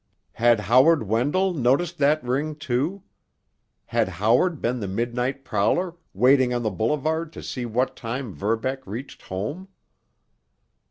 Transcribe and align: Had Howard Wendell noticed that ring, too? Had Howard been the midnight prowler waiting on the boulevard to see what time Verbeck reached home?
Had 0.31 0.61
Howard 0.61 1.03
Wendell 1.03 1.53
noticed 1.53 1.99
that 1.99 2.23
ring, 2.23 2.55
too? 2.55 3.03
Had 3.85 4.07
Howard 4.09 4.59
been 4.59 4.79
the 4.79 4.87
midnight 4.87 5.45
prowler 5.45 5.93
waiting 6.11 6.51
on 6.55 6.63
the 6.63 6.71
boulevard 6.71 7.31
to 7.33 7.43
see 7.43 7.67
what 7.67 7.95
time 7.95 8.33
Verbeck 8.33 8.87
reached 8.87 9.21
home? 9.21 9.67